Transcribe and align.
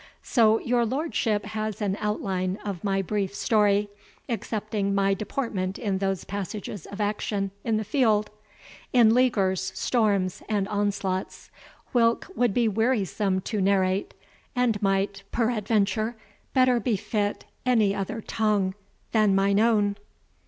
So 0.23 0.57
your 0.61 0.83
lordship 0.83 1.45
has 1.45 1.79
an 1.79 1.95
outline 1.99 2.57
of 2.65 2.83
my 2.83 3.03
brief 3.03 3.35
story, 3.35 3.87
excepting 4.27 4.95
my 4.95 5.13
deportment 5.13 5.77
in 5.77 5.99
those 5.99 6.23
passages 6.23 6.87
of 6.87 6.99
action 6.99 7.51
in 7.63 7.77
the 7.77 7.83
field, 7.83 8.31
in 8.91 9.13
leaguers, 9.13 9.71
storms, 9.75 10.41
and 10.49 10.67
onslaughts, 10.69 11.51
whilk 11.93 12.31
would 12.35 12.51
be 12.51 12.67
wearisome 12.67 13.41
to 13.41 13.61
narrate, 13.61 14.15
and 14.55 14.81
might, 14.81 15.21
peradventure, 15.31 16.15
better 16.55 16.79
befit 16.79 17.45
any 17.63 17.93
other 17.93 18.21
tongue 18.21 18.73
than 19.11 19.35
mine 19.35 19.59
own." 19.59 19.97